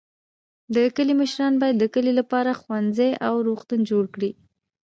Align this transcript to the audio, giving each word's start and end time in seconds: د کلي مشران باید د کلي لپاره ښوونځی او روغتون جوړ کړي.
د 0.75 0.77
کلي 0.95 1.13
مشران 1.21 1.53
باید 1.61 1.77
د 1.79 1.85
کلي 1.93 2.11
لپاره 2.19 2.57
ښوونځی 2.61 3.11
او 3.27 3.33
روغتون 3.47 3.79
جوړ 3.89 4.03
کړي. 4.15 4.31